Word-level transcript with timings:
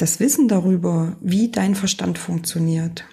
Das 0.00 0.18
Wissen 0.18 0.48
darüber, 0.48 1.18
wie 1.20 1.50
dein 1.50 1.74
Verstand 1.74 2.16
funktioniert, 2.16 3.04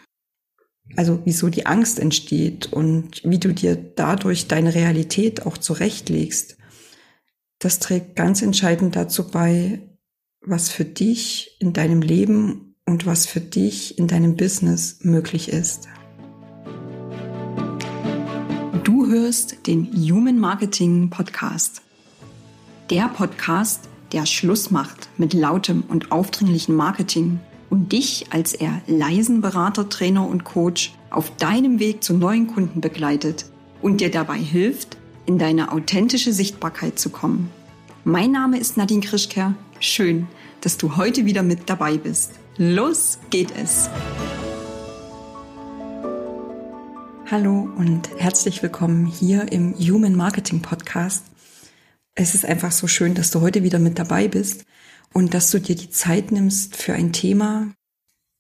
also 0.95 1.19
wieso 1.25 1.49
die 1.49 1.65
Angst 1.65 1.99
entsteht 1.99 2.71
und 2.71 3.21
wie 3.25 3.39
du 3.39 3.53
dir 3.53 3.75
dadurch 3.75 4.47
deine 4.47 4.73
Realität 4.73 5.45
auch 5.45 5.57
zurechtlegst, 5.57 6.55
das 7.59 7.79
trägt 7.79 8.15
ganz 8.15 8.41
entscheidend 8.41 8.95
dazu 8.95 9.29
bei, 9.29 9.81
was 10.39 10.69
für 10.69 10.85
dich 10.85 11.57
in 11.59 11.73
deinem 11.73 12.01
Leben 12.01 12.77
und 12.85 13.05
was 13.05 13.25
für 13.25 13.41
dich 13.41 13.97
in 13.97 14.07
deinem 14.07 14.37
Business 14.37 14.99
möglich 15.01 15.49
ist. 15.49 15.89
Du 18.85 19.07
hörst 19.07 19.67
den 19.67 19.91
Human 19.93 20.39
Marketing 20.39 21.09
Podcast. 21.09 21.81
Der 22.89 23.09
Podcast, 23.09 23.89
der 24.11 24.25
Schluss 24.25 24.71
macht 24.71 25.09
mit 25.17 25.33
lautem 25.33 25.83
und 25.87 26.11
aufdringlichen 26.11 26.75
Marketing 26.75 27.39
und 27.69 27.91
dich 27.91 28.27
als 28.31 28.53
eher 28.53 28.81
leisen 28.87 29.41
Berater, 29.41 29.89
Trainer 29.89 30.27
und 30.27 30.43
Coach 30.45 30.93
auf 31.09 31.35
deinem 31.37 31.79
Weg 31.79 32.03
zu 32.03 32.13
neuen 32.13 32.47
Kunden 32.47 32.81
begleitet 32.81 33.45
und 33.81 34.01
dir 34.01 34.11
dabei 34.11 34.37
hilft, 34.37 34.97
in 35.25 35.37
deine 35.37 35.71
authentische 35.73 36.31
Sichtbarkeit 36.31 36.97
zu 36.97 37.09
kommen. 37.09 37.51
Mein 38.05 38.31
Name 38.31 38.57
ist 38.57 38.77
Nadine 38.77 39.01
Krischker. 39.01 39.55
Schön, 39.79 40.27
dass 40.61 40.77
du 40.77 40.95
heute 40.95 41.25
wieder 41.25 41.43
mit 41.43 41.69
dabei 41.69 41.97
bist. 41.97 42.31
Los 42.57 43.19
geht 43.29 43.51
es! 43.61 43.89
Hallo 47.29 47.67
und 47.77 48.09
herzlich 48.17 48.63
willkommen 48.63 49.05
hier 49.05 49.51
im 49.51 49.73
Human 49.75 50.15
Marketing 50.15 50.61
Podcast. 50.61 51.25
Es 52.19 52.33
ist 52.33 52.45
einfach 52.45 52.71
so 52.71 52.87
schön, 52.87 53.13
dass 53.13 53.29
du 53.29 53.41
heute 53.41 53.61
wieder 53.61 53.77
mit 53.77 53.99
dabei 53.99 54.27
bist 54.27 54.65
und 55.13 55.35
dass 55.35 55.51
du 55.51 55.59
dir 55.59 55.75
die 55.75 55.91
Zeit 55.91 56.31
nimmst 56.31 56.75
für 56.75 56.93
ein 56.93 57.13
Thema, 57.13 57.71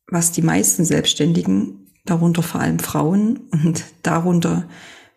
was 0.07 0.31
die 0.31 0.41
meisten 0.41 0.83
Selbstständigen, 0.83 1.93
darunter 2.03 2.41
vor 2.41 2.59
allem 2.59 2.79
Frauen 2.79 3.37
und 3.51 3.85
darunter 4.01 4.67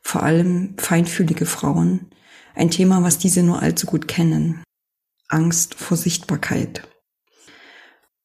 vor 0.02 0.22
allem 0.22 0.74
feinfühlige 0.76 1.46
Frauen, 1.46 2.10
ein 2.54 2.70
Thema, 2.70 3.02
was 3.02 3.16
diese 3.16 3.42
nur 3.42 3.62
allzu 3.62 3.86
gut 3.86 4.08
kennen. 4.08 4.62
Angst 5.28 5.74
vor 5.74 5.96
Sichtbarkeit. 5.96 6.86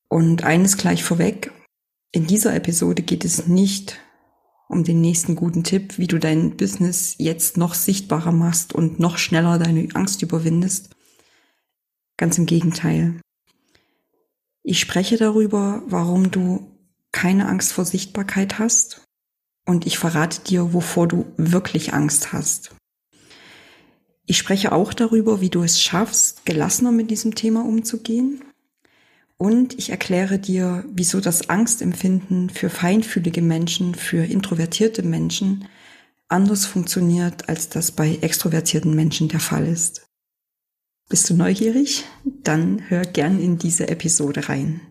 Und 0.10 0.44
eines 0.44 0.76
gleich 0.76 1.06
vorweg, 1.06 1.54
in 2.12 2.28
dieser 2.28 2.54
Episode 2.54 3.04
geht 3.04 3.24
es 3.24 3.48
nicht 3.48 4.02
um 4.68 4.84
den 4.84 5.02
nächsten 5.02 5.36
guten 5.36 5.64
Tipp, 5.64 5.98
wie 5.98 6.08
du 6.08 6.20
dein 6.20 6.58
Business 6.58 7.16
jetzt 7.18 7.58
noch 7.58 7.74
sichtbarer 7.74 8.32
machst 8.32 8.74
und 8.74 9.00
noch 9.00 9.18
schneller 9.18 9.60
deine 9.60 9.88
Angst 9.94 10.22
überwindest. 10.22 10.96
Ganz 12.18 12.38
im 12.38 12.46
Gegenteil. 12.46 13.20
Ich 14.64 14.80
spreche 14.80 15.18
darüber, 15.18 15.84
warum 15.88 16.32
du 16.32 16.72
keine 17.12 17.48
Angst 17.48 17.74
vor 17.74 17.86
Sichtbarkeit 17.86 18.58
hast 18.58 19.02
und 19.66 19.86
ich 19.86 19.98
verrate 19.98 20.42
dir, 20.42 20.74
wovor 20.74 21.08
du 21.08 21.26
wirklich 21.38 21.94
Angst 21.94 22.34
hast. 22.34 22.76
Ich 24.26 24.38
spreche 24.38 24.72
auch 24.72 24.94
darüber, 24.94 25.40
wie 25.40 25.50
du 25.50 25.62
es 25.62 25.82
schaffst, 25.82 26.46
gelassener 26.46 26.92
mit 26.92 27.12
diesem 27.12 27.36
Thema 27.36 27.64
umzugehen. 27.64 28.44
Und 29.38 29.78
ich 29.78 29.90
erkläre 29.90 30.40
dir, 30.40 30.86
wieso 30.88 31.20
das 31.20 31.50
Angstempfinden 31.50 32.50
für 32.50 32.70
feinfühlige 32.70 33.42
Menschen, 33.42 33.94
für 33.94 34.24
introvertierte 34.24 35.04
Menschen 35.04 35.68
anders 36.28 36.66
funktioniert, 36.66 37.50
als 37.50 37.70
das 37.70 37.92
bei 37.92 38.16
extrovertierten 38.22 38.96
Menschen 38.96 39.28
der 39.28 39.40
Fall 39.40 39.68
ist. 39.68 40.08
Bist 41.10 41.30
du 41.30 41.36
neugierig? 41.36 42.06
Dann 42.24 42.90
hör 42.90 43.04
gern 43.04 43.40
in 43.40 43.58
diese 43.58 43.88
Episode 43.90 44.50
rein. 44.50 44.82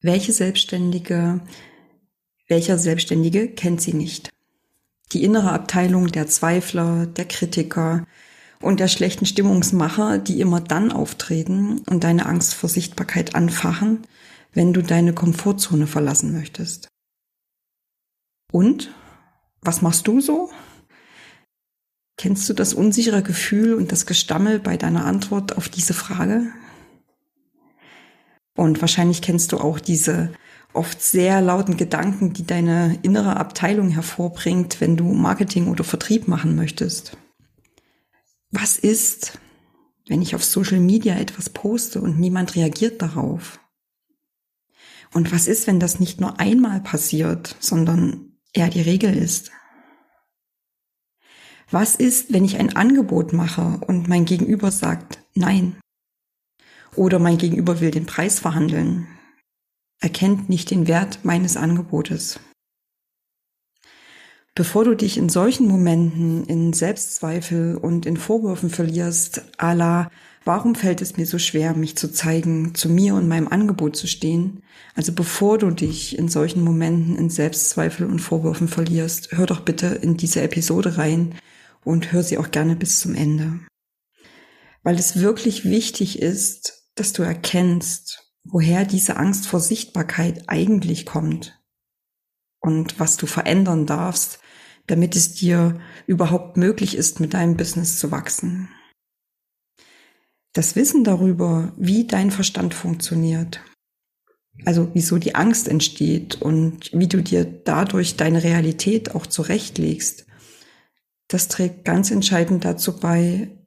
Welche 0.00 0.32
Selbstständige, 0.32 1.40
welcher 2.46 2.78
Selbstständige 2.78 3.48
kennt 3.48 3.80
sie 3.80 3.94
nicht? 3.94 4.30
Die 5.12 5.24
innere 5.24 5.52
Abteilung 5.52 6.08
der 6.08 6.26
Zweifler, 6.26 7.06
der 7.06 7.24
Kritiker 7.24 8.06
und 8.64 8.80
der 8.80 8.88
schlechten 8.88 9.26
Stimmungsmacher, 9.26 10.18
die 10.18 10.40
immer 10.40 10.60
dann 10.60 10.90
auftreten 10.90 11.82
und 11.86 12.02
deine 12.02 12.24
Angst 12.24 12.54
vor 12.54 12.70
Sichtbarkeit 12.70 13.34
anfachen, 13.34 14.06
wenn 14.54 14.72
du 14.72 14.82
deine 14.82 15.12
Komfortzone 15.12 15.86
verlassen 15.86 16.32
möchtest. 16.32 16.88
Und? 18.50 18.90
Was 19.60 19.82
machst 19.82 20.06
du 20.06 20.20
so? 20.20 20.50
Kennst 22.16 22.48
du 22.48 22.54
das 22.54 22.74
unsichere 22.74 23.22
Gefühl 23.22 23.74
und 23.74 23.92
das 23.92 24.06
Gestammel 24.06 24.58
bei 24.60 24.76
deiner 24.76 25.04
Antwort 25.04 25.56
auf 25.56 25.68
diese 25.68 25.94
Frage? 25.94 26.46
Und 28.56 28.80
wahrscheinlich 28.80 29.20
kennst 29.20 29.52
du 29.52 29.58
auch 29.58 29.78
diese 29.78 30.32
oft 30.72 31.02
sehr 31.02 31.40
lauten 31.40 31.76
Gedanken, 31.76 32.32
die 32.32 32.46
deine 32.46 32.98
innere 33.02 33.36
Abteilung 33.36 33.90
hervorbringt, 33.90 34.80
wenn 34.80 34.96
du 34.96 35.12
Marketing 35.12 35.68
oder 35.68 35.84
Vertrieb 35.84 36.28
machen 36.28 36.56
möchtest. 36.56 37.16
Was 38.56 38.78
ist, 38.78 39.36
wenn 40.06 40.22
ich 40.22 40.36
auf 40.36 40.44
Social 40.44 40.78
Media 40.78 41.16
etwas 41.16 41.50
poste 41.50 42.00
und 42.00 42.20
niemand 42.20 42.54
reagiert 42.54 43.02
darauf? 43.02 43.58
Und 45.12 45.32
was 45.32 45.48
ist, 45.48 45.66
wenn 45.66 45.80
das 45.80 45.98
nicht 45.98 46.20
nur 46.20 46.38
einmal 46.38 46.80
passiert, 46.80 47.56
sondern 47.58 48.38
eher 48.52 48.68
die 48.68 48.80
Regel 48.80 49.16
ist? 49.16 49.50
Was 51.68 51.96
ist, 51.96 52.32
wenn 52.32 52.44
ich 52.44 52.58
ein 52.58 52.76
Angebot 52.76 53.32
mache 53.32 53.80
und 53.88 54.06
mein 54.06 54.24
Gegenüber 54.24 54.70
sagt 54.70 55.18
Nein? 55.34 55.80
Oder 56.94 57.18
mein 57.18 57.38
Gegenüber 57.38 57.80
will 57.80 57.90
den 57.90 58.06
Preis 58.06 58.38
verhandeln, 58.38 59.08
erkennt 59.98 60.48
nicht 60.48 60.70
den 60.70 60.86
Wert 60.86 61.24
meines 61.24 61.56
Angebotes. 61.56 62.38
Bevor 64.56 64.84
du 64.84 64.94
dich 64.94 65.16
in 65.18 65.28
solchen 65.28 65.66
Momenten 65.66 66.44
in 66.44 66.72
Selbstzweifel 66.72 67.76
und 67.76 68.06
in 68.06 68.16
Vorwürfen 68.16 68.70
verlierst, 68.70 69.42
ala, 69.58 70.10
warum 70.44 70.76
fällt 70.76 71.02
es 71.02 71.16
mir 71.16 71.26
so 71.26 71.38
schwer, 71.40 71.74
mich 71.74 71.96
zu 71.96 72.12
zeigen, 72.12 72.72
zu 72.74 72.88
mir 72.88 73.16
und 73.16 73.26
meinem 73.26 73.48
Angebot 73.48 73.96
zu 73.96 74.06
stehen? 74.06 74.62
Also 74.94 75.12
bevor 75.12 75.58
du 75.58 75.70
dich 75.70 76.16
in 76.16 76.28
solchen 76.28 76.62
Momenten 76.62 77.16
in 77.16 77.30
Selbstzweifel 77.30 78.06
und 78.06 78.20
Vorwürfen 78.20 78.68
verlierst, 78.68 79.32
hör 79.32 79.46
doch 79.46 79.60
bitte 79.60 79.86
in 79.86 80.16
diese 80.16 80.40
Episode 80.42 80.98
rein, 80.98 81.34
und 81.84 82.12
hör 82.12 82.22
sie 82.22 82.38
auch 82.38 82.50
gerne 82.50 82.76
bis 82.76 83.00
zum 83.00 83.14
Ende. 83.14 83.60
Weil 84.82 84.98
es 84.98 85.20
wirklich 85.20 85.64
wichtig 85.64 86.20
ist, 86.20 86.88
dass 86.94 87.12
du 87.12 87.22
erkennst, 87.22 88.32
woher 88.44 88.84
diese 88.84 89.16
Angst 89.16 89.46
vor 89.46 89.60
Sichtbarkeit 89.60 90.44
eigentlich 90.48 91.06
kommt 91.06 91.60
und 92.60 92.98
was 92.98 93.16
du 93.16 93.26
verändern 93.26 93.86
darfst, 93.86 94.40
damit 94.86 95.16
es 95.16 95.34
dir 95.34 95.80
überhaupt 96.06 96.56
möglich 96.56 96.96
ist, 96.96 97.20
mit 97.20 97.34
deinem 97.34 97.56
Business 97.56 97.98
zu 97.98 98.10
wachsen. 98.10 98.68
Das 100.52 100.76
Wissen 100.76 101.02
darüber, 101.04 101.72
wie 101.76 102.06
dein 102.06 102.30
Verstand 102.30 102.74
funktioniert, 102.74 103.60
also 104.64 104.90
wieso 104.94 105.18
die 105.18 105.34
Angst 105.34 105.66
entsteht 105.66 106.40
und 106.40 106.92
wie 106.92 107.08
du 107.08 107.22
dir 107.22 107.44
dadurch 107.44 108.16
deine 108.16 108.44
Realität 108.44 109.14
auch 109.14 109.26
zurechtlegst, 109.26 110.26
das 111.28 111.48
trägt 111.48 111.84
ganz 111.84 112.10
entscheidend 112.10 112.64
dazu 112.64 112.98
bei, 113.00 113.58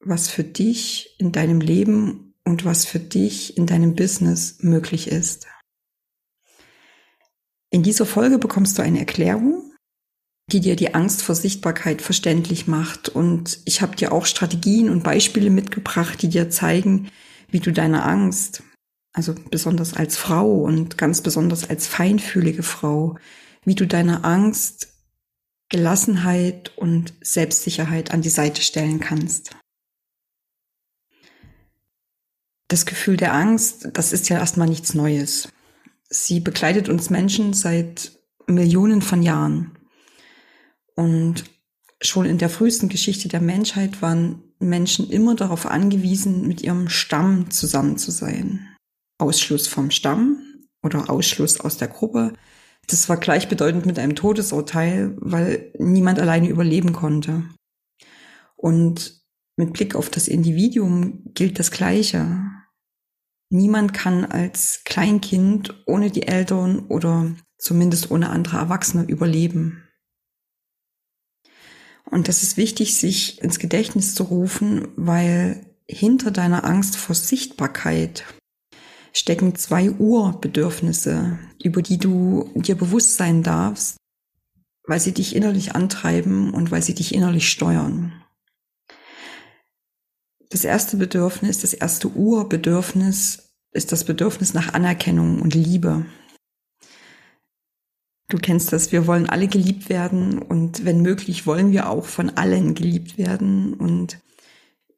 was 0.00 0.28
für 0.28 0.44
dich 0.44 1.16
in 1.18 1.32
deinem 1.32 1.60
Leben 1.60 2.34
und 2.44 2.64
was 2.66 2.84
für 2.84 2.98
dich 2.98 3.56
in 3.56 3.66
deinem 3.66 3.94
Business 3.94 4.58
möglich 4.60 5.08
ist. 5.08 5.46
In 7.70 7.82
dieser 7.82 8.04
Folge 8.04 8.38
bekommst 8.38 8.76
du 8.78 8.82
eine 8.82 8.98
Erklärung, 8.98 9.63
die 10.52 10.60
dir 10.60 10.76
die 10.76 10.94
Angst 10.94 11.22
vor 11.22 11.34
Sichtbarkeit 11.34 12.02
verständlich 12.02 12.66
macht. 12.66 13.08
Und 13.08 13.60
ich 13.64 13.80
habe 13.82 13.96
dir 13.96 14.12
auch 14.12 14.26
Strategien 14.26 14.90
und 14.90 15.02
Beispiele 15.02 15.50
mitgebracht, 15.50 16.20
die 16.22 16.28
dir 16.28 16.50
zeigen, 16.50 17.10
wie 17.48 17.60
du 17.60 17.72
deine 17.72 18.02
Angst, 18.02 18.62
also 19.12 19.34
besonders 19.50 19.94
als 19.94 20.16
Frau 20.16 20.62
und 20.62 20.98
ganz 20.98 21.22
besonders 21.22 21.68
als 21.70 21.86
feinfühlige 21.86 22.62
Frau, 22.62 23.16
wie 23.64 23.74
du 23.74 23.86
deine 23.86 24.24
Angst 24.24 24.88
Gelassenheit 25.70 26.76
und 26.76 27.14
Selbstsicherheit 27.20 28.12
an 28.12 28.22
die 28.22 28.28
Seite 28.28 28.62
stellen 28.62 29.00
kannst. 29.00 29.56
Das 32.68 32.86
Gefühl 32.86 33.16
der 33.16 33.34
Angst, 33.34 33.88
das 33.92 34.12
ist 34.12 34.28
ja 34.28 34.38
erstmal 34.38 34.68
nichts 34.68 34.94
Neues. 34.94 35.48
Sie 36.08 36.40
begleitet 36.40 36.88
uns 36.88 37.10
Menschen 37.10 37.54
seit 37.54 38.12
Millionen 38.46 39.02
von 39.02 39.22
Jahren. 39.22 39.73
Und 40.96 41.44
schon 42.00 42.26
in 42.26 42.38
der 42.38 42.50
frühesten 42.50 42.88
Geschichte 42.88 43.28
der 43.28 43.40
Menschheit 43.40 44.02
waren 44.02 44.42
Menschen 44.58 45.10
immer 45.10 45.34
darauf 45.34 45.66
angewiesen, 45.66 46.46
mit 46.46 46.62
ihrem 46.62 46.88
Stamm 46.88 47.50
zusammen 47.50 47.98
zu 47.98 48.10
sein. 48.10 48.68
Ausschluss 49.18 49.66
vom 49.66 49.90
Stamm 49.90 50.38
oder 50.82 51.10
Ausschluss 51.10 51.60
aus 51.60 51.76
der 51.76 51.88
Gruppe 51.88 52.34
das 52.88 53.08
war 53.08 53.16
gleichbedeutend 53.16 53.86
mit 53.86 53.98
einem 53.98 54.14
Todesurteil, 54.14 55.16
weil 55.18 55.72
niemand 55.78 56.18
alleine 56.18 56.48
überleben 56.48 56.92
konnte. 56.92 57.44
Und 58.56 59.22
mit 59.56 59.72
Blick 59.72 59.94
auf 59.94 60.10
das 60.10 60.28
Individuum 60.28 61.22
gilt 61.34 61.58
das 61.58 61.70
Gleiche. 61.70 62.42
Niemand 63.50 63.94
kann 63.94 64.24
als 64.24 64.82
Kleinkind 64.84 65.82
ohne 65.86 66.10
die 66.10 66.26
Eltern 66.26 66.80
oder 66.88 67.34
zumindest 67.58 68.10
ohne 68.10 68.30
andere 68.30 68.56
Erwachsene 68.56 69.04
überleben. 69.04 69.83
Und 72.10 72.28
das 72.28 72.42
ist 72.42 72.56
wichtig, 72.56 72.96
sich 72.96 73.42
ins 73.42 73.58
Gedächtnis 73.58 74.14
zu 74.14 74.24
rufen, 74.24 74.88
weil 74.96 75.64
hinter 75.88 76.30
deiner 76.30 76.64
Angst 76.64 76.96
vor 76.96 77.14
Sichtbarkeit 77.14 78.24
stecken 79.12 79.54
zwei 79.54 79.90
Urbedürfnisse, 79.90 81.38
über 81.62 81.82
die 81.82 81.98
du 81.98 82.50
dir 82.54 82.74
bewusst 82.74 83.16
sein 83.16 83.42
darfst, 83.42 83.96
weil 84.86 85.00
sie 85.00 85.12
dich 85.12 85.34
innerlich 85.34 85.74
antreiben 85.74 86.52
und 86.52 86.70
weil 86.70 86.82
sie 86.82 86.94
dich 86.94 87.14
innerlich 87.14 87.48
steuern. 87.48 88.12
Das 90.50 90.64
erste 90.64 90.96
Bedürfnis, 90.96 91.60
das 91.60 91.74
erste 91.74 92.08
Urbedürfnis 92.08 93.54
ist 93.72 93.92
das 93.92 94.04
Bedürfnis 94.04 94.54
nach 94.54 94.74
Anerkennung 94.74 95.40
und 95.40 95.54
Liebe. 95.54 96.06
Du 98.28 98.38
kennst 98.38 98.72
das, 98.72 98.90
wir 98.90 99.06
wollen 99.06 99.28
alle 99.28 99.48
geliebt 99.48 99.88
werden 99.88 100.38
und 100.38 100.84
wenn 100.84 101.02
möglich 101.02 101.46
wollen 101.46 101.72
wir 101.72 101.90
auch 101.90 102.06
von 102.06 102.30
allen 102.30 102.74
geliebt 102.74 103.18
werden 103.18 103.74
und 103.74 104.18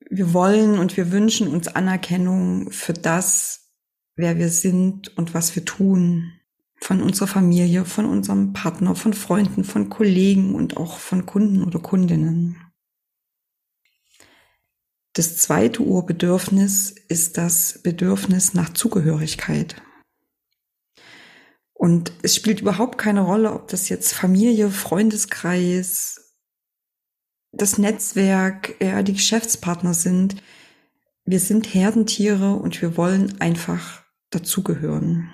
wir 0.09 0.33
wollen 0.33 0.79
und 0.79 0.97
wir 0.97 1.11
wünschen 1.11 1.49
uns 1.49 1.67
Anerkennung 1.67 2.71
für 2.71 2.93
das, 2.93 3.73
wer 4.15 4.39
wir 4.39 4.49
sind 4.49 5.17
und 5.17 5.35
was 5.35 5.57
wir 5.57 5.65
tun. 5.65 6.33
Von 6.79 7.03
unserer 7.03 7.27
Familie, 7.27 7.85
von 7.85 8.05
unserem 8.05 8.53
Partner, 8.53 8.95
von 8.95 9.15
Freunden, 9.15 9.65
von 9.65 9.89
Kollegen 9.89 10.55
und 10.55 10.77
auch 10.77 10.99
von 10.99 11.27
Kunden 11.27 11.65
oder 11.65 11.81
Kundinnen. 11.81 12.57
Das 15.15 15.39
zweite 15.39 15.83
Urbedürfnis 15.83 16.91
ist 17.09 17.39
das 17.39 17.81
Bedürfnis 17.83 18.53
nach 18.53 18.75
Zugehörigkeit. 18.75 19.83
Und 21.79 22.13
es 22.23 22.35
spielt 22.35 22.63
überhaupt 22.63 22.97
keine 22.97 23.21
Rolle, 23.21 23.53
ob 23.53 23.69
das 23.69 23.89
jetzt 23.91 24.15
Familie, 24.15 24.71
Freundeskreis, 24.71 26.35
das 27.53 27.79
Netzwerk, 27.79 28.75
ja, 28.81 29.03
die 29.03 29.13
Geschäftspartner 29.13 29.95
sind. 29.95 30.37
Wir 31.25 31.41
sind 31.41 31.75
Herdentiere 31.75 32.55
und 32.55 32.81
wir 32.81 32.97
wollen 32.97 33.41
einfach 33.41 34.03
dazugehören. 34.31 35.33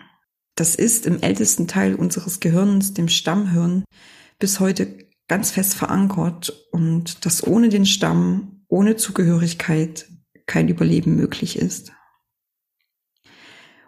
Das 0.57 0.75
ist 0.75 1.07
im 1.07 1.23
ältesten 1.23 1.69
Teil 1.69 1.95
unseres 1.95 2.41
Gehirns, 2.41 2.93
dem 2.93 3.09
Stammhirn, 3.09 3.85
bis 4.39 4.61
heute 4.61 4.99
ganz 5.29 5.51
fest 5.53 5.75
verankert 5.75 6.53
und 6.73 7.25
dass 7.25 7.47
ohne 7.47 7.69
den 7.69 7.87
Stamm, 7.87 8.65
ohne 8.69 8.97
Zugehörigkeit 8.97 10.09
kein 10.47 10.69
Überleben 10.69 11.17
möglich 11.17 11.57
ist. 11.57 11.93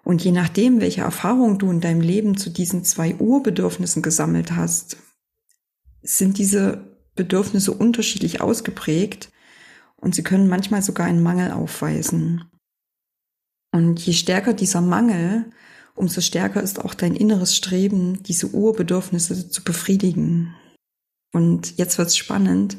Und 0.05 0.23
je 0.23 0.33
nachdem, 0.33 0.81
welche 0.81 1.01
Erfahrung 1.01 1.59
du 1.59 1.71
in 1.71 1.81
deinem 1.81 2.03
Leben 2.03 2.37
zu 2.37 2.51
diesen 2.51 2.85
zwei 2.85 3.15
Urbedürfnissen 3.17 4.03
gesammelt 4.03 4.53
hast, 4.53 4.99
sind 6.03 6.37
diese 6.39 6.99
Bedürfnisse 7.15 7.73
unterschiedlich 7.73 8.41
ausgeprägt 8.43 9.31
und 9.97 10.15
sie 10.15 10.23
können 10.23 10.49
manchmal 10.49 10.83
sogar 10.83 11.06
einen 11.06 11.23
Mangel 11.23 11.51
aufweisen. 11.51 12.45
Und 13.73 13.99
je 14.05 14.12
stärker 14.12 14.53
dieser 14.53 14.83
Mangel, 14.83 15.51
umso 15.95 16.21
stärker 16.21 16.62
ist 16.62 16.85
auch 16.85 16.95
dein 16.95 17.17
inneres 17.17 17.56
Streben, 17.56 18.23
diese 18.23 18.49
Urbedürfnisse 18.49 19.49
zu 19.49 19.65
befriedigen. 19.65 20.55
Und 21.33 21.79
jetzt 21.79 21.97
wird's 21.99 22.17
spannend. 22.17 22.77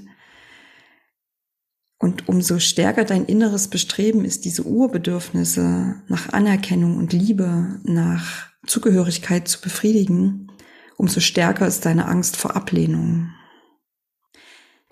Und 1.97 2.27
umso 2.27 2.59
stärker 2.59 3.05
dein 3.05 3.25
inneres 3.25 3.69
Bestreben 3.69 4.25
ist, 4.25 4.45
diese 4.45 4.63
Urbedürfnisse 4.63 6.01
nach 6.07 6.29
Anerkennung 6.33 6.97
und 6.97 7.13
Liebe, 7.13 7.79
nach 7.83 8.49
Zugehörigkeit 8.67 9.47
zu 9.47 9.61
befriedigen, 9.61 10.51
umso 10.97 11.19
stärker 11.19 11.67
ist 11.67 11.85
deine 11.85 12.05
Angst 12.07 12.35
vor 12.35 12.55
Ablehnung. 12.55 13.31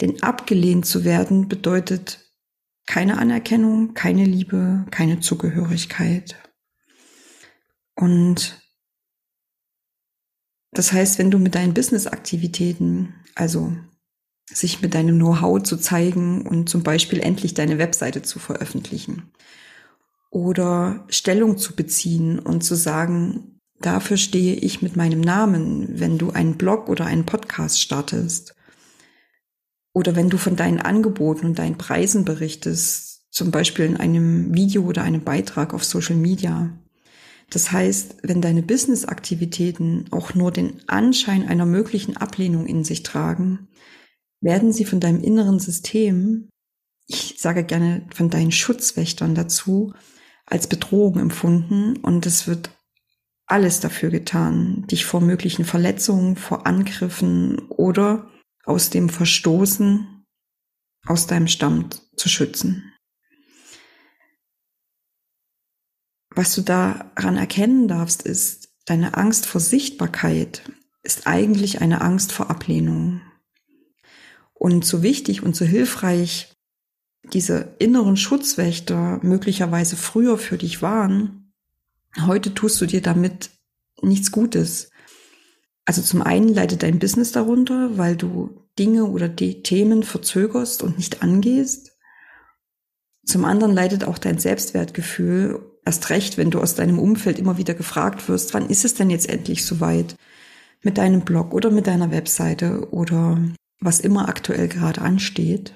Denn 0.02 0.24
abgelehnt 0.24 0.86
zu 0.86 1.04
werden 1.04 1.48
bedeutet 1.48 2.20
keine 2.86 3.18
Anerkennung, 3.18 3.94
keine 3.94 4.26
Liebe, 4.26 4.86
keine 4.92 5.20
Zugehörigkeit. 5.20 6.36
Und 7.96 8.62
das 10.72 10.92
heißt, 10.92 11.20
wenn 11.20 11.32
du 11.32 11.38
mit 11.38 11.56
deinen 11.56 11.74
Business-Aktivitäten, 11.74 13.14
also 13.36 13.76
sich 14.52 14.82
mit 14.82 14.94
deinem 14.94 15.18
Know-how 15.18 15.62
zu 15.64 15.78
zeigen 15.78 16.46
und 16.46 16.70
zum 16.70 16.84
Beispiel 16.84 17.20
endlich 17.20 17.54
deine 17.54 17.78
Webseite 17.78 18.22
zu 18.22 18.40
veröffentlichen 18.40 19.32
oder 20.34 21.06
Stellung 21.10 21.58
zu 21.60 21.76
beziehen 21.76 22.40
und 22.40 22.64
zu 22.64 22.76
sagen, 22.76 23.60
dafür 23.80 24.18
stehe 24.18 24.56
ich 24.56 24.82
mit 24.82 24.96
meinem 24.96 25.22
Namen, 25.22 26.00
wenn 26.00 26.18
du 26.18 26.32
einen 26.32 26.58
Blog 26.58 26.90
oder 26.90 27.06
einen 27.06 27.26
Podcast 27.26 27.80
startest 27.80 28.56
oder 29.94 30.16
wenn 30.16 30.32
du 30.32 30.38
von 30.38 30.56
deinen 30.56 30.80
Angeboten 30.80 31.46
und 31.46 31.60
deinen 31.60 31.78
Preisen 31.78 32.26
berichtest, 32.26 33.32
zum 33.32 33.52
Beispiel 33.52 33.86
in 33.86 33.98
einem 33.98 34.56
Video 34.56 34.84
oder 34.84 35.04
einem 35.04 35.24
Beitrag 35.24 35.74
auf 35.74 35.84
Social 35.84 36.16
Media. 36.16 36.72
Das 37.52 37.72
heißt, 37.72 38.18
wenn 38.24 38.42
deine 38.42 38.64
Business-Aktivitäten 38.64 40.06
auch 40.10 40.34
nur 40.34 40.52
den 40.52 40.82
Anschein 40.88 41.48
einer 41.48 41.68
möglichen 41.68 42.18
Ablehnung 42.18 42.66
in 42.66 42.84
sich 42.84 43.04
tragen, 43.04 43.68
werden 44.44 44.74
sie 44.74 44.86
von 44.86 45.00
deinem 45.00 45.24
inneren 45.24 45.60
System, 45.60 46.50
ich 47.08 47.36
sage 47.40 47.64
gerne 47.64 48.08
von 48.14 48.30
deinen 48.30 48.52
Schutzwächtern 48.52 49.36
dazu, 49.36 49.94
als 50.46 50.68
Bedrohung 50.68 51.18
empfunden 51.18 51.98
und 51.98 52.26
es 52.26 52.48
wird 52.48 52.70
alles 53.46 53.80
dafür 53.80 54.10
getan, 54.10 54.86
dich 54.88 55.06
vor 55.06 55.22
möglichen 55.22 55.66
Verletzungen, 55.66 56.36
vor 56.36 56.68
Angriffen 56.68 57.60
oder 57.70 58.30
aus 58.66 58.90
dem 58.90 59.10
Verstoßen 59.10 60.26
aus 61.06 61.28
deinem 61.28 61.48
Stamm 61.48 61.90
zu 62.16 62.30
schützen. 62.30 62.94
Was 66.36 66.56
du 66.56 66.62
daran 66.62 67.38
erkennen 67.38 67.88
darfst, 67.88 68.24
ist, 68.24 68.70
deine 68.86 69.16
Angst 69.16 69.46
vor 69.46 69.62
Sichtbarkeit 69.62 70.64
ist 71.04 71.28
eigentlich 71.28 71.82
eine 71.82 72.02
Angst 72.02 72.32
vor 72.32 72.50
Ablehnung. 72.50 73.22
Und 74.64 74.86
so 74.86 75.04
wichtig 75.04 75.44
und 75.44 75.58
so 75.58 75.66
hilfreich 75.66 76.54
diese 77.34 77.76
inneren 77.80 78.16
Schutzwächter 78.16 79.20
möglicherweise 79.22 79.98
früher 79.98 80.38
für 80.38 80.58
dich 80.58 80.82
waren, 80.82 81.52
heute 82.28 82.54
tust 82.54 82.80
du 82.80 82.86
dir 82.86 83.02
damit 83.02 83.50
nichts 84.02 84.32
Gutes. 84.32 84.90
Also 85.84 86.02
zum 86.02 86.22
einen 86.22 86.48
leidet 86.48 86.82
dein 86.82 87.00
Business 87.00 87.34
darunter, 87.34 87.98
weil 87.98 88.16
du 88.16 88.62
Dinge 88.80 89.04
oder 89.04 89.28
die 89.28 89.64
Themen 89.64 90.02
verzögerst 90.02 90.82
und 90.82 90.96
nicht 90.96 91.24
angehst. 91.24 91.98
Zum 93.26 93.44
anderen 93.44 93.74
leidet 93.74 94.06
auch 94.06 94.18
dein 94.18 94.38
Selbstwertgefühl, 94.38 95.60
erst 95.84 96.10
recht, 96.10 96.38
wenn 96.38 96.52
du 96.52 96.62
aus 96.62 96.76
deinem 96.76 97.00
Umfeld 97.00 97.38
immer 97.38 97.58
wieder 97.58 97.74
gefragt 97.74 98.30
wirst, 98.30 98.54
wann 98.54 98.70
ist 98.70 98.86
es 98.86 98.94
denn 98.94 99.10
jetzt 99.10 99.28
endlich 99.28 99.66
soweit 99.66 100.16
mit 100.84 100.98
deinem 100.98 101.26
Blog 101.26 101.54
oder 101.54 101.70
mit 101.70 101.86
deiner 101.86 102.12
Webseite 102.12 102.88
oder 102.92 103.38
was 103.84 104.00
immer 104.00 104.30
aktuell 104.30 104.68
gerade 104.68 105.02
ansteht. 105.02 105.74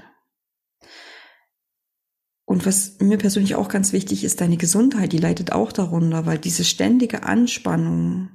Und 2.45 2.65
was 2.65 2.99
mir 2.99 3.17
persönlich 3.17 3.55
auch 3.55 3.67
ganz 3.67 3.91
wichtig 3.91 4.23
ist, 4.23 4.39
deine 4.39 4.57
Gesundheit, 4.57 5.11
die 5.11 5.17
leidet 5.17 5.51
auch 5.51 5.71
darunter, 5.71 6.25
weil 6.25 6.37
diese 6.37 6.63
ständige 6.63 7.23
Anspannung 7.23 8.29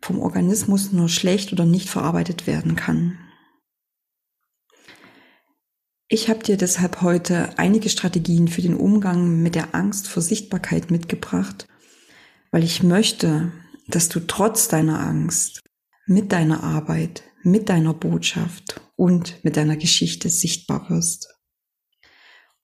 vom 0.00 0.20
Organismus 0.20 0.92
nur 0.92 1.08
schlecht 1.08 1.52
oder 1.52 1.64
nicht 1.64 1.88
verarbeitet 1.88 2.46
werden 2.46 2.76
kann. 2.76 3.18
Ich 6.08 6.28
habe 6.28 6.44
dir 6.44 6.56
deshalb 6.56 7.02
heute 7.02 7.58
einige 7.58 7.88
Strategien 7.88 8.46
für 8.46 8.62
den 8.62 8.76
Umgang 8.76 9.42
mit 9.42 9.56
der 9.56 9.74
Angst 9.74 10.06
vor 10.06 10.22
Sichtbarkeit 10.22 10.92
mitgebracht, 10.92 11.66
weil 12.52 12.62
ich 12.62 12.84
möchte, 12.84 13.50
dass 13.88 14.08
du 14.08 14.20
trotz 14.20 14.68
deiner 14.68 15.00
Angst 15.00 15.64
mit 16.06 16.30
deiner 16.30 16.62
Arbeit, 16.62 17.24
mit 17.46 17.68
deiner 17.68 17.94
Botschaft 17.94 18.80
und 18.96 19.42
mit 19.44 19.56
deiner 19.56 19.76
Geschichte 19.76 20.28
sichtbar 20.28 20.90
wirst. 20.90 21.34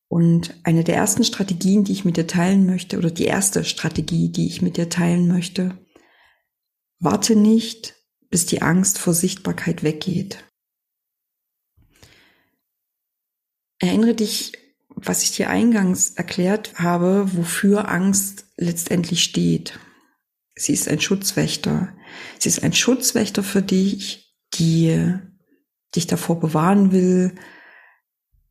Und 0.08 0.54
eine 0.64 0.84
der 0.84 0.96
ersten 0.96 1.24
Strategien, 1.24 1.84
die 1.84 1.92
ich 1.92 2.04
mit 2.04 2.18
dir 2.18 2.26
teilen 2.26 2.66
möchte, 2.66 2.98
oder 2.98 3.10
die 3.10 3.24
erste 3.24 3.64
Strategie, 3.64 4.30
die 4.30 4.46
ich 4.46 4.60
mit 4.60 4.76
dir 4.76 4.90
teilen 4.90 5.26
möchte, 5.26 5.78
Warte 7.04 7.34
nicht, 7.34 7.96
bis 8.30 8.46
die 8.46 8.62
Angst 8.62 8.96
vor 8.96 9.12
Sichtbarkeit 9.12 9.82
weggeht. 9.82 10.44
Erinnere 13.80 14.14
dich, 14.14 14.52
was 14.88 15.24
ich 15.24 15.32
dir 15.32 15.50
eingangs 15.50 16.10
erklärt 16.10 16.78
habe, 16.78 17.36
wofür 17.36 17.88
Angst 17.88 18.46
letztendlich 18.56 19.24
steht. 19.24 19.80
Sie 20.54 20.72
ist 20.72 20.86
ein 20.86 21.00
Schutzwächter. 21.00 21.92
Sie 22.38 22.50
ist 22.50 22.62
ein 22.62 22.72
Schutzwächter 22.72 23.42
für 23.42 23.62
dich, 23.62 24.31
die 24.54 25.14
dich 25.94 26.06
davor 26.06 26.40
bewahren 26.40 26.92
will, 26.92 27.34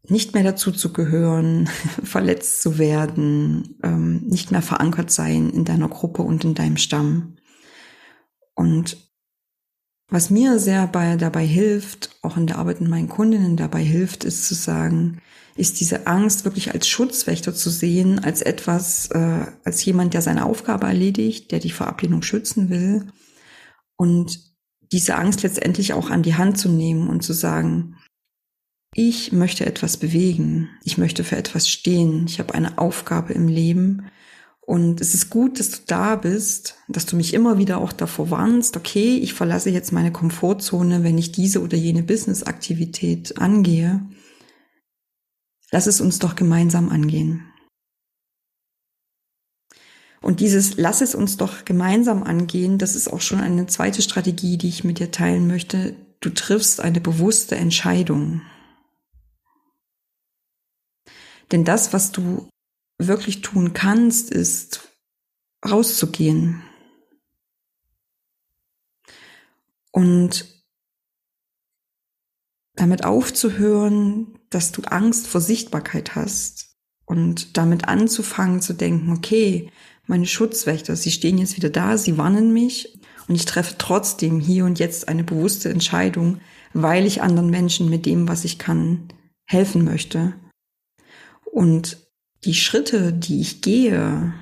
nicht 0.08 0.34
mehr 0.34 0.44
dazu 0.44 0.72
zu 0.72 0.94
gehören, 0.94 1.68
verletzt 2.04 2.62
zu 2.62 2.78
werden, 2.78 3.78
ähm, 3.84 4.22
nicht 4.28 4.52
mehr 4.52 4.62
verankert 4.62 5.12
sein 5.12 5.50
in 5.50 5.66
deiner 5.66 5.90
Gruppe 5.90 6.24
und 6.24 6.44
in 6.44 6.56
deinem 6.56 6.78
Stamm. 6.78 7.38
Und 8.56 8.98
was 10.08 10.30
mir 10.30 10.60
sehr 10.60 10.88
bei, 10.88 11.16
dabei 11.16 11.46
hilft, 11.46 12.18
auch 12.22 12.36
in 12.36 12.48
der 12.48 12.58
Arbeit 12.58 12.82
mit 12.82 12.90
meinen 12.90 13.08
Kundinnen 13.08 13.56
dabei 13.56 13.82
hilft, 13.82 14.26
ist 14.26 14.46
zu 14.46 14.56
sagen, 14.56 15.22
ist 15.56 15.80
diese 15.80 16.08
Angst 16.08 16.44
wirklich 16.44 16.74
als 16.74 16.88
Schutzwächter 16.88 17.54
zu 17.54 17.70
sehen, 17.70 18.20
als 18.20 18.42
etwas, 18.42 19.10
äh, 19.12 19.46
als 19.64 19.84
jemand, 19.86 20.14
der 20.14 20.22
seine 20.22 20.46
Aufgabe 20.46 20.88
erledigt, 20.88 21.52
der 21.52 21.60
dich 21.60 21.74
vor 21.74 21.88
Ablehnung 21.88 22.24
schützen 22.24 22.70
will. 22.70 23.08
Und 23.96 24.51
diese 24.92 25.16
Angst 25.16 25.44
letztendlich 25.44 25.94
auch 25.94 26.10
an 26.10 26.24
die 26.24 26.36
Hand 26.36 26.58
zu 26.58 26.70
nehmen 26.70 27.08
und 27.08 27.22
zu 27.22 27.34
sagen, 27.34 27.98
ich 28.94 29.32
möchte 29.32 29.66
etwas 29.66 29.98
bewegen, 29.98 30.70
ich 30.84 30.98
möchte 30.98 31.24
für 31.24 31.38
etwas 31.38 31.70
stehen, 31.70 32.26
ich 32.28 32.40
habe 32.40 32.54
eine 32.54 32.78
Aufgabe 32.78 33.34
im 33.34 33.48
Leben 33.48 34.12
und 34.60 35.02
es 35.02 35.14
ist 35.14 35.30
gut, 35.30 35.60
dass 35.60 35.72
du 35.72 35.78
da 35.88 36.16
bist, 36.16 36.78
dass 36.88 37.06
du 37.06 37.16
mich 37.16 37.34
immer 37.34 37.58
wieder 37.58 37.78
auch 37.80 37.94
davor 37.94 38.30
warnst, 38.30 38.78
okay, 38.78 39.18
ich 39.18 39.34
verlasse 39.34 39.70
jetzt 39.70 39.92
meine 39.92 40.12
Komfortzone, 40.12 41.04
wenn 41.04 41.18
ich 41.18 41.32
diese 41.32 41.62
oder 41.62 41.78
jene 41.78 42.04
Business-Aktivität 42.04 43.38
angehe. 43.38 44.06
Lass 45.72 45.88
es 45.88 46.02
uns 46.02 46.20
doch 46.20 46.36
gemeinsam 46.36 46.90
angehen. 46.90 47.51
Und 50.22 50.40
dieses 50.40 50.78
Lass 50.78 51.02
es 51.02 51.16
uns 51.16 51.38
doch 51.38 51.66
gemeinsam 51.66 52.24
angehen, 52.24 52.78
das 52.78 52.96
ist 52.96 53.12
auch 53.12 53.22
schon 53.22 53.40
eine 53.40 53.66
zweite 53.66 54.02
Strategie, 54.02 54.58
die 54.58 54.70
ich 54.70 54.84
mit 54.84 55.00
dir 55.00 55.12
teilen 55.12 55.48
möchte. 55.48 55.96
Du 56.20 56.30
triffst 56.30 56.80
eine 56.80 57.02
bewusste 57.02 57.56
Entscheidung. 57.56 58.42
Denn 61.52 61.66
das, 61.66 61.92
was 61.92 62.12
du 62.12 62.48
wirklich 63.00 63.42
tun 63.42 63.74
kannst, 63.74 64.30
ist 64.30 64.90
rauszugehen. 65.68 66.62
Und 69.92 70.46
damit 72.76 73.04
aufzuhören, 73.04 74.40
dass 74.50 74.72
du 74.72 74.84
Angst 74.84 75.28
vor 75.28 75.42
Sichtbarkeit 75.42 76.16
hast 76.16 76.78
und 77.06 77.58
damit 77.58 77.88
anzufangen 77.88 78.62
zu 78.62 78.74
denken, 78.74 79.12
okay, 79.12 79.70
meine 80.08 80.26
Schutzwächter, 80.26 80.96
sie 80.96 81.12
stehen 81.12 81.38
jetzt 81.38 81.58
wieder 81.58 81.70
da, 81.70 81.98
sie 81.98 82.18
warnen 82.18 82.54
mich 82.54 83.00
und 83.28 83.36
ich 83.36 83.46
treffe 83.46 83.76
trotzdem 83.78 84.40
hier 84.40 84.66
und 84.66 84.80
jetzt 84.80 85.08
eine 85.08 85.24
bewusste 85.24 85.70
Entscheidung, 85.70 86.42
weil 86.74 87.06
ich 87.06 87.22
anderen 87.22 87.50
Menschen 87.50 87.90
mit 87.90 88.06
dem, 88.06 88.28
was 88.28 88.46
ich 88.46 88.58
kann, 88.58 89.08
helfen 89.46 89.84
möchte 89.84 90.34
und 91.52 91.98
die 92.44 92.56
Schritte, 92.56 93.14
die 93.14 93.42
ich 93.42 93.62
gehe, 93.62 94.34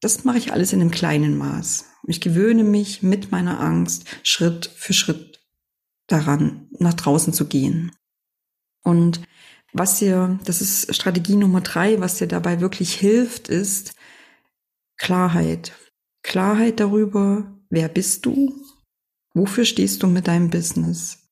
das 0.00 0.24
mache 0.24 0.38
ich 0.38 0.52
alles 0.52 0.72
in 0.72 0.80
einem 0.80 0.90
kleinen 0.90 1.38
Maß. 1.38 1.86
Ich 2.08 2.20
gewöhne 2.20 2.64
mich 2.64 3.02
mit 3.02 3.32
meiner 3.32 3.60
Angst 3.60 4.04
Schritt 4.22 4.70
für 4.76 4.92
Schritt 4.92 5.40
daran, 6.06 6.68
nach 6.78 6.94
draußen 6.94 7.32
zu 7.32 7.46
gehen. 7.46 7.92
Und 8.82 9.20
was 9.72 9.98
dir, 9.98 10.38
das 10.44 10.60
ist 10.60 10.94
Strategie 10.94 11.36
Nummer 11.36 11.60
drei, 11.60 12.00
was 12.00 12.18
dir 12.18 12.28
dabei 12.28 12.60
wirklich 12.60 12.94
hilft, 12.94 13.48
ist 13.48 13.94
Klarheit. 14.96 15.72
Klarheit 16.22 16.80
darüber, 16.80 17.56
wer 17.70 17.88
bist 17.88 18.26
du? 18.26 18.64
Wofür 19.34 19.64
stehst 19.64 20.02
du 20.02 20.06
mit 20.06 20.26
deinem 20.26 20.50
Business? 20.50 21.28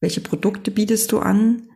Welche 0.00 0.20
Produkte 0.20 0.70
bietest 0.70 1.12
du 1.12 1.20
an? 1.20 1.70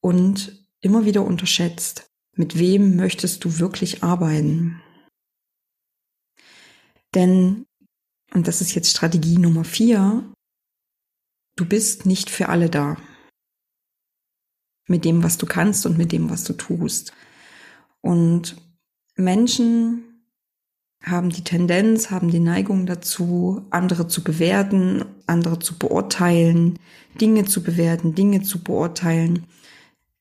Und 0.00 0.66
immer 0.80 1.04
wieder 1.04 1.22
unterschätzt. 1.24 2.10
Mit 2.34 2.58
wem 2.58 2.96
möchtest 2.96 3.44
du 3.44 3.58
wirklich 3.58 4.02
arbeiten? 4.02 4.82
Denn, 7.14 7.66
und 8.32 8.48
das 8.48 8.60
ist 8.60 8.74
jetzt 8.74 8.90
Strategie 8.90 9.38
Nummer 9.38 9.64
vier, 9.64 10.32
du 11.56 11.66
bist 11.66 12.06
nicht 12.06 12.30
für 12.30 12.48
alle 12.48 12.70
da. 12.70 12.96
Mit 14.88 15.04
dem, 15.04 15.22
was 15.22 15.38
du 15.38 15.46
kannst 15.46 15.86
und 15.86 15.98
mit 15.98 16.10
dem, 16.10 16.30
was 16.30 16.42
du 16.44 16.54
tust. 16.54 17.12
Und 18.00 18.56
Menschen 19.14 20.11
haben 21.02 21.30
die 21.30 21.44
Tendenz, 21.44 22.10
haben 22.10 22.30
die 22.30 22.40
Neigung 22.40 22.86
dazu, 22.86 23.66
andere 23.70 24.08
zu 24.08 24.22
bewerten, 24.22 25.04
andere 25.26 25.58
zu 25.58 25.78
beurteilen, 25.78 26.78
Dinge 27.20 27.44
zu 27.44 27.62
bewerten, 27.62 28.14
Dinge 28.14 28.42
zu 28.42 28.62
beurteilen 28.62 29.46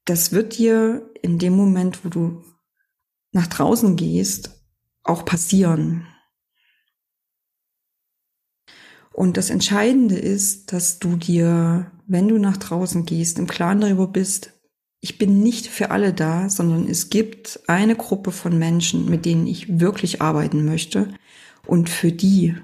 das 0.05 0.31
wird 0.31 0.57
dir 0.57 1.09
in 1.21 1.39
dem 1.39 1.55
Moment, 1.55 2.03
wo 2.03 2.09
du 2.09 2.43
nach 3.31 3.47
draußen 3.47 3.95
gehst, 3.95 4.61
auch 5.03 5.25
passieren. 5.25 6.07
Und 9.13 9.38
das 9.38 9.50
Entscheidende 9.50 10.17
ist, 10.17 10.73
dass 10.73 11.00
du 11.00 11.15
dir, 11.15 11.91
wenn 12.07 12.27
du 12.27 12.38
nach 12.38 12.57
draußen 12.57 13.05
gehst, 13.05 13.39
im 13.39 13.47
Klaren 13.47 13.81
darüber 13.81 14.07
bist, 14.07 14.53
ich 15.03 15.17
bin 15.17 15.41
nicht 15.41 15.65
für 15.65 15.89
alle 15.89 16.13
da, 16.13 16.48
sondern 16.50 16.88
es 16.88 17.10
gibt 17.10 17.60
eine 17.67 17.96
Gruppe 17.96 18.31
von 18.31 18.58
Menschen, 18.58 19.10
mit 19.10 19.25
denen 19.25 19.48
ich 19.48 19.79
wirklich 19.79 20.22
arbeiten 20.22 20.63
möchte. 20.63 21.12
Und 21.65 21.89
für 21.89 22.12
die 22.12 22.55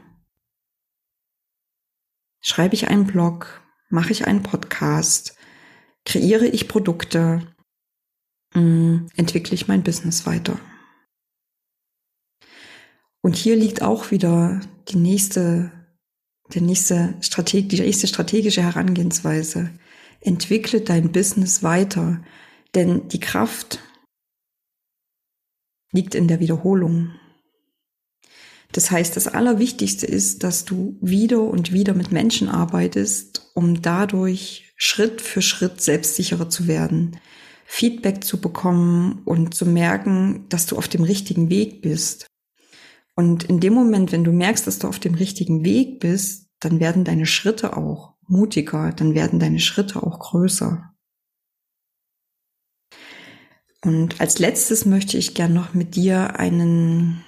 schreibe 2.40 2.76
ich 2.76 2.88
einen 2.88 3.08
Blog, 3.08 3.62
mache 3.90 4.12
ich 4.12 4.28
einen 4.28 4.44
Podcast, 4.44 5.36
kreiere 6.06 6.46
ich 6.46 6.68
Produkte, 6.68 7.42
mm, 8.54 9.08
entwickle 9.16 9.56
ich 9.56 9.68
mein 9.68 9.84
Business 9.84 10.28
weiter. 10.28 10.60
Und 13.22 13.36
hier 13.36 13.56
liegt 13.56 13.82
auch 13.82 14.12
wieder 14.12 14.62
die 14.90 14.98
nächste, 14.98 15.72
der 16.54 16.62
nächste 16.62 17.16
Strateg, 17.22 17.70
die 17.70 17.82
nächste 17.82 18.06
strategische 18.06 18.62
Herangehensweise. 18.62 19.72
Entwickle 20.28 20.82
dein 20.82 21.12
Business 21.14 21.64
weiter, 21.64 22.22
denn 22.76 23.08
die 23.08 23.22
Kraft 23.22 23.80
liegt 25.94 26.16
in 26.16 26.28
der 26.28 26.42
Wiederholung. 26.42 27.12
Das 28.74 28.92
heißt, 28.92 29.16
das 29.16 29.30
Allerwichtigste 29.30 30.06
ist, 30.06 30.44
dass 30.44 30.66
du 30.66 30.98
wieder 31.02 31.42
und 31.42 31.72
wieder 31.72 31.94
mit 31.94 32.12
Menschen 32.12 32.50
arbeitest, 32.50 33.50
um 33.54 33.82
dadurch 33.82 34.74
Schritt 34.76 35.22
für 35.22 35.42
Schritt 35.42 35.80
selbstsicherer 35.80 36.50
zu 36.50 36.68
werden, 36.68 37.18
Feedback 37.66 38.24
zu 38.24 38.42
bekommen 38.42 39.22
und 39.24 39.56
zu 39.56 39.66
merken, 39.66 40.46
dass 40.50 40.66
du 40.66 40.78
auf 40.78 40.90
dem 40.90 41.04
richtigen 41.04 41.50
Weg 41.50 41.82
bist. 41.82 42.28
Und 43.16 43.46
in 43.46 43.62
dem 43.62 43.74
Moment, 43.74 44.12
wenn 44.12 44.26
du 44.26 44.34
merkst, 44.34 44.68
dass 44.68 44.80
du 44.80 44.90
auf 44.90 45.00
dem 45.00 45.16
richtigen 45.16 45.64
Weg 45.64 46.02
bist, 46.02 46.50
dann 46.60 46.82
werden 46.82 47.06
deine 47.06 47.26
Schritte 47.26 47.78
auch 47.78 48.17
mutiger, 48.28 48.92
dann 48.92 49.16
werden 49.16 49.40
deine 49.40 49.60
Schritte 49.60 50.04
auch 50.04 50.20
größer. 50.20 50.94
Und 53.84 54.20
als 54.20 54.40
letztes 54.40 54.86
möchte 54.86 55.18
ich 55.18 55.34
gern 55.34 55.54
noch 55.54 55.74
mit 55.74 55.96
dir 55.96 56.40
einen 56.40 57.24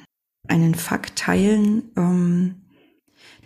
einen 0.50 0.76
Fakt 0.76 1.18
teilen, 1.18 1.92
ähm, 1.96 2.56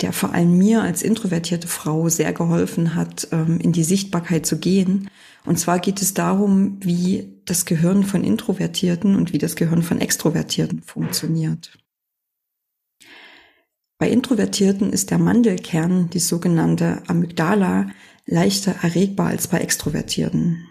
der 0.01 0.13
vor 0.13 0.33
allem 0.33 0.57
mir 0.57 0.81
als 0.81 1.03
introvertierte 1.03 1.67
Frau 1.67 2.09
sehr 2.09 2.33
geholfen 2.33 2.95
hat, 2.95 3.27
ähm, 3.31 3.59
in 3.59 3.73
die 3.73 3.83
Sichtbarkeit 3.83 4.45
zu 4.45 4.57
gehen. 4.57 5.09
Und 5.45 5.59
zwar 5.59 5.79
geht 5.79 6.01
es 6.01 6.13
darum, 6.13 6.77
wie 6.81 7.41
das 7.45 7.65
Gehirn 7.65 8.03
von 8.03 8.23
Introvertierten 8.23 9.15
und 9.15 9.33
wie 9.33 9.37
das 9.37 9.55
Gehirn 9.55 9.83
von 9.83 9.99
Extrovertierten 9.99 10.81
funktioniert. 10.81 11.77
Bei 14.03 14.09
Introvertierten 14.09 14.91
ist 14.91 15.11
der 15.11 15.17
Mandelkern, 15.17 16.09
die 16.09 16.19
sogenannte 16.19 17.01
Amygdala, 17.07 17.89
leichter 18.25 18.75
erregbar 18.81 19.27
als 19.27 19.47
bei 19.47 19.59
Extrovertierten. 19.59 20.67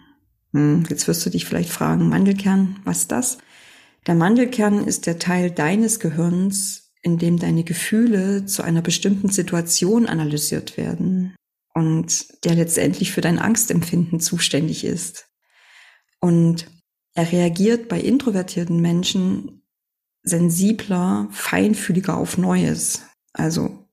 Hm, 0.53 0.85
jetzt 0.91 1.09
wirst 1.09 1.25
du 1.25 1.31
dich 1.31 1.47
vielleicht 1.47 1.71
fragen, 1.71 2.11
Mandelkern, 2.11 2.79
was 2.85 2.99
ist 2.99 3.11
das? 3.11 3.39
Der 4.07 4.17
Mandelkern 4.17 4.85
ist 4.87 5.07
der 5.07 5.19
Teil 5.19 5.51
deines 5.51 5.99
Gehirns, 5.99 6.93
in 7.01 7.17
dem 7.17 7.39
deine 7.39 7.65
Gefühle 7.65 8.45
zu 8.45 8.62
einer 8.62 8.83
bestimmten 8.83 9.31
Situation 9.31 10.05
analysiert 10.05 10.77
werden 10.77 11.35
und 11.73 12.45
der 12.45 12.55
letztendlich 12.55 13.12
für 13.12 13.23
dein 13.23 13.39
Angstempfinden 13.39 14.21
zuständig 14.21 14.85
ist. 14.85 15.25
Und 16.21 16.67
er 17.15 17.33
reagiert 17.33 17.89
bei 17.89 17.99
introvertierten 17.99 18.79
Menschen 18.79 19.62
sensibler, 20.23 21.29
feinfühliger 21.31 22.19
auf 22.19 22.37
Neues. 22.37 23.01
Also 23.33 23.89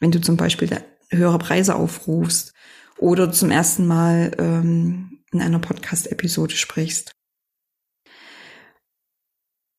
wenn 0.00 0.10
du 0.10 0.20
zum 0.20 0.36
Beispiel 0.36 0.68
höhere 1.10 1.38
Preise 1.38 1.74
aufrufst 1.74 2.52
oder 2.98 3.30
zum 3.32 3.50
ersten 3.50 3.86
Mal 3.86 4.32
ähm, 4.38 5.20
in 5.32 5.40
einer 5.40 5.58
Podcast-Episode 5.58 6.54
sprichst. 6.56 7.12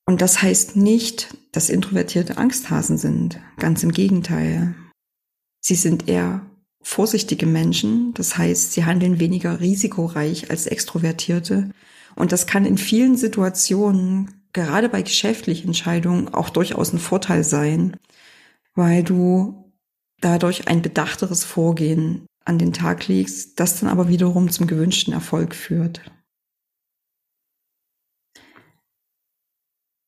Und 0.06 0.22
das 0.22 0.42
heißt 0.42 0.76
nicht, 0.76 1.36
dass 1.52 1.70
Introvertierte 1.70 2.38
Angsthasen 2.38 2.98
sind. 2.98 3.40
Ganz 3.58 3.84
im 3.84 3.92
Gegenteil. 3.92 4.76
Sie 5.62 5.76
sind 5.76 6.08
eher 6.08 6.46
vorsichtige 6.82 7.46
Menschen. 7.46 8.14
Das 8.16 8.38
heißt, 8.38 8.74
sie 8.74 8.86
handeln 8.86 9.20
weniger 9.20 9.60
risikoreich 9.60 10.50
als 10.50 10.66
Extrovertierte 10.66 11.72
Und 12.16 12.32
das 12.32 12.48
kann 12.48 12.66
in 12.66 12.78
vielen 12.78 13.18
Situationen, 13.18 14.50
gerade 14.54 14.90
bei 14.90 15.04
geschäftlichen 15.04 15.68
Entscheidungen, 15.68 16.34
auch 16.34 16.50
durchaus 16.50 16.92
ein 16.92 17.00
Vorteil 17.00 17.44
sein, 17.44 17.96
weil 18.80 19.04
du 19.04 19.74
dadurch 20.22 20.70
ein 20.70 20.82
bedachteres 20.82 21.44
Vorgehen 21.44 22.26
an 22.46 22.58
den 22.58 22.72
Tag 22.72 23.10
legst, 23.10 23.60
das 23.60 23.78
dann 23.78 23.90
aber 23.90 24.08
wiederum 24.08 24.50
zum 24.50 24.68
gewünschten 24.68 25.14
Erfolg 25.14 25.54
führt. 25.54 26.00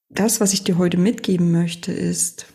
Das, 0.09 0.39
was 0.39 0.53
ich 0.53 0.63
dir 0.63 0.77
heute 0.77 0.97
mitgeben 0.97 1.51
möchte, 1.51 1.91
ist, 1.91 2.45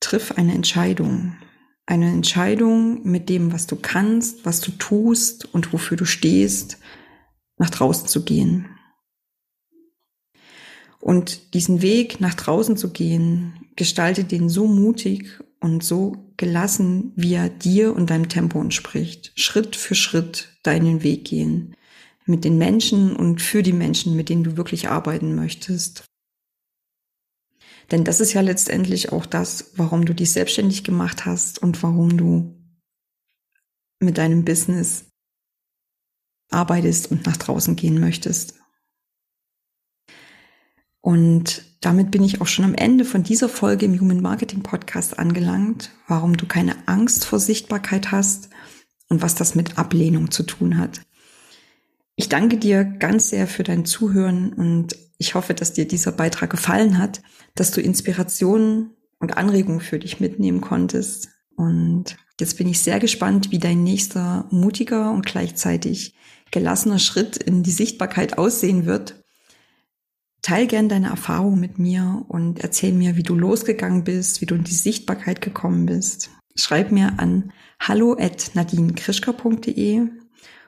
triff 0.00 0.32
eine 0.32 0.54
Entscheidung. 0.54 1.36
Eine 1.84 2.10
Entscheidung 2.10 3.06
mit 3.06 3.28
dem, 3.28 3.52
was 3.52 3.66
du 3.66 3.76
kannst, 3.76 4.46
was 4.46 4.62
du 4.62 4.70
tust 4.70 5.44
und 5.52 5.74
wofür 5.74 5.98
du 5.98 6.06
stehst, 6.06 6.78
nach 7.58 7.68
draußen 7.68 8.08
zu 8.08 8.24
gehen. 8.24 8.73
Und 11.04 11.52
diesen 11.52 11.82
Weg 11.82 12.18
nach 12.22 12.32
draußen 12.32 12.78
zu 12.78 12.90
gehen, 12.90 13.52
gestalte 13.76 14.24
den 14.24 14.48
so 14.48 14.66
mutig 14.66 15.38
und 15.60 15.84
so 15.84 16.32
gelassen, 16.38 17.12
wie 17.14 17.34
er 17.34 17.50
dir 17.50 17.94
und 17.94 18.08
deinem 18.08 18.30
Tempo 18.30 18.58
entspricht. 18.58 19.30
Schritt 19.38 19.76
für 19.76 19.94
Schritt 19.94 20.56
deinen 20.62 21.02
Weg 21.02 21.26
gehen. 21.26 21.76
Mit 22.24 22.46
den 22.46 22.56
Menschen 22.56 23.14
und 23.16 23.42
für 23.42 23.62
die 23.62 23.74
Menschen, 23.74 24.16
mit 24.16 24.30
denen 24.30 24.44
du 24.44 24.56
wirklich 24.56 24.88
arbeiten 24.88 25.34
möchtest. 25.34 26.06
Denn 27.90 28.04
das 28.04 28.20
ist 28.20 28.32
ja 28.32 28.40
letztendlich 28.40 29.12
auch 29.12 29.26
das, 29.26 29.72
warum 29.76 30.06
du 30.06 30.14
dich 30.14 30.32
selbstständig 30.32 30.84
gemacht 30.84 31.26
hast 31.26 31.58
und 31.58 31.82
warum 31.82 32.16
du 32.16 32.58
mit 34.00 34.16
deinem 34.16 34.46
Business 34.46 35.04
arbeitest 36.48 37.10
und 37.10 37.26
nach 37.26 37.36
draußen 37.36 37.76
gehen 37.76 38.00
möchtest. 38.00 38.63
Und 41.04 41.66
damit 41.82 42.10
bin 42.10 42.24
ich 42.24 42.40
auch 42.40 42.46
schon 42.46 42.64
am 42.64 42.72
Ende 42.72 43.04
von 43.04 43.22
dieser 43.22 43.50
Folge 43.50 43.84
im 43.84 44.00
Human 44.00 44.22
Marketing 44.22 44.62
Podcast 44.62 45.18
angelangt, 45.18 45.90
warum 46.08 46.34
du 46.34 46.46
keine 46.46 46.88
Angst 46.88 47.26
vor 47.26 47.38
Sichtbarkeit 47.38 48.10
hast 48.10 48.48
und 49.10 49.20
was 49.20 49.34
das 49.34 49.54
mit 49.54 49.76
Ablehnung 49.76 50.30
zu 50.30 50.44
tun 50.44 50.78
hat. 50.78 51.02
Ich 52.16 52.30
danke 52.30 52.56
dir 52.56 52.84
ganz 52.84 53.28
sehr 53.28 53.46
für 53.46 53.64
dein 53.64 53.84
Zuhören 53.84 54.54
und 54.54 54.96
ich 55.18 55.34
hoffe, 55.34 55.52
dass 55.52 55.74
dir 55.74 55.86
dieser 55.86 56.10
Beitrag 56.10 56.48
gefallen 56.48 56.96
hat, 56.96 57.20
dass 57.54 57.70
du 57.70 57.82
Inspirationen 57.82 58.96
und 59.18 59.36
Anregungen 59.36 59.80
für 59.80 59.98
dich 59.98 60.20
mitnehmen 60.20 60.62
konntest. 60.62 61.28
Und 61.54 62.16
jetzt 62.40 62.56
bin 62.56 62.66
ich 62.66 62.80
sehr 62.80 62.98
gespannt, 62.98 63.50
wie 63.50 63.58
dein 63.58 63.84
nächster 63.84 64.48
mutiger 64.50 65.10
und 65.10 65.26
gleichzeitig 65.26 66.14
gelassener 66.50 66.98
Schritt 66.98 67.36
in 67.36 67.62
die 67.62 67.72
Sichtbarkeit 67.72 68.38
aussehen 68.38 68.86
wird. 68.86 69.22
Teil 70.44 70.66
gern 70.66 70.90
deine 70.90 71.08
Erfahrungen 71.08 71.58
mit 71.58 71.78
mir 71.78 72.22
und 72.28 72.60
erzähl 72.60 72.92
mir, 72.92 73.16
wie 73.16 73.22
du 73.22 73.34
losgegangen 73.34 74.04
bist, 74.04 74.42
wie 74.42 74.46
du 74.46 74.54
in 74.54 74.62
die 74.62 74.74
Sichtbarkeit 74.74 75.40
gekommen 75.40 75.86
bist. 75.86 76.28
Schreib 76.54 76.92
mir 76.92 77.14
an 77.18 77.50
hallo 77.80 78.14
at 78.20 78.50
nadinekrischka.de 78.52 80.02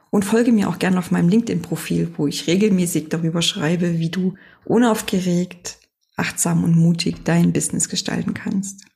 und 0.09 0.25
folge 0.25 0.51
mir 0.51 0.71
auch 0.71 0.79
gerne 0.79 0.99
auf 0.99 1.11
meinem 1.11 1.29
LinkedIn-Profil, 1.29 2.15
wo 2.17 2.27
ich 2.27 2.47
regelmäßig 2.47 3.11
darüber 3.11 3.43
schreibe, 3.43 3.99
wie 3.99 4.09
du 4.09 4.37
unaufgeregt, 4.65 5.77
achtsam 6.17 6.65
und 6.65 6.75
mutig 6.75 7.25
dein 7.25 7.53
Business 7.53 7.91
gestalten 7.91 8.33
kannst. 8.33 8.87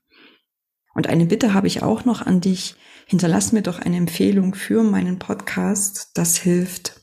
Und 0.94 1.08
eine 1.08 1.26
Bitte 1.26 1.52
habe 1.52 1.66
ich 1.66 1.82
auch 1.82 2.06
noch 2.06 2.24
an 2.24 2.40
dich. 2.40 2.74
Hinterlass 3.04 3.52
mir 3.52 3.60
doch 3.60 3.80
eine 3.80 3.98
Empfehlung 3.98 4.54
für 4.54 4.82
meinen 4.82 5.18
Podcast. 5.18 6.12
Das 6.14 6.38
hilft 6.38 6.99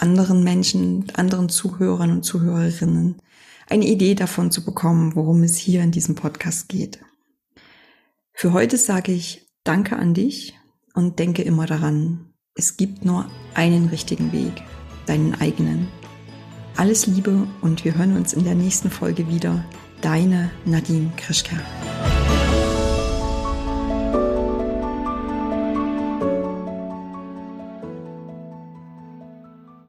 anderen 0.00 0.42
Menschen, 0.42 1.10
anderen 1.14 1.48
Zuhörern 1.48 2.10
und 2.10 2.22
Zuhörerinnen, 2.24 3.16
eine 3.68 3.86
Idee 3.86 4.14
davon 4.14 4.50
zu 4.50 4.64
bekommen, 4.64 5.14
worum 5.14 5.42
es 5.42 5.56
hier 5.56 5.82
in 5.82 5.92
diesem 5.92 6.14
Podcast 6.14 6.68
geht. 6.68 7.00
Für 8.32 8.52
heute 8.52 8.76
sage 8.76 9.12
ich 9.12 9.46
Danke 9.62 9.96
an 9.96 10.14
dich 10.14 10.58
und 10.94 11.18
denke 11.18 11.42
immer 11.42 11.66
daran, 11.66 12.32
es 12.54 12.78
gibt 12.78 13.04
nur 13.04 13.30
einen 13.54 13.88
richtigen 13.88 14.32
Weg, 14.32 14.62
deinen 15.06 15.34
eigenen. 15.34 15.86
Alles 16.76 17.06
Liebe 17.06 17.46
und 17.60 17.84
wir 17.84 17.94
hören 17.96 18.16
uns 18.16 18.32
in 18.32 18.44
der 18.44 18.54
nächsten 18.54 18.90
Folge 18.90 19.28
wieder. 19.28 19.64
Deine 20.00 20.50
Nadine 20.64 21.12
Krischka. 21.18 21.56